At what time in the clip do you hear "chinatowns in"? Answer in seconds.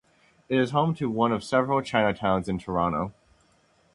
1.79-2.57